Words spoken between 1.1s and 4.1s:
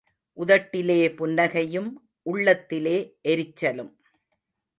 புன்னகையும் உள்ளத்திலே எரிச்சலும்.